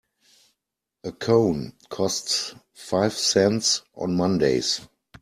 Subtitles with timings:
[1.03, 4.81] A cone costs five cents on Mondays.